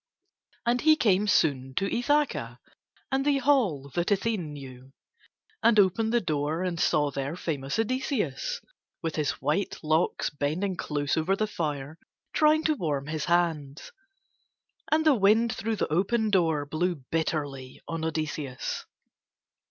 [0.65, 2.59] And he came soon to Ithaca
[3.11, 4.93] and the hall that Athene knew,
[5.61, 8.61] and opened the door and saw there famous Odysseus,
[9.03, 11.99] with his white locks bending close over the fire,
[12.33, 13.91] trying to warm his hands.
[14.91, 18.87] And the wind through the open door blew bitterly on Odysseus.